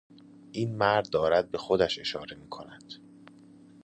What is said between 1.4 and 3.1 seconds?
به خودش اشاره میکند.